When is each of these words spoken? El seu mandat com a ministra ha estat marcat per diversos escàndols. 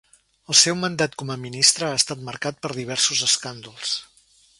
El 0.51 0.55
seu 0.59 0.77
mandat 0.83 1.17
com 1.21 1.33
a 1.33 1.37
ministra 1.43 1.89
ha 1.91 1.99
estat 2.01 2.23
marcat 2.29 2.57
per 2.65 2.73
diversos 2.79 3.23
escàndols. 3.29 3.93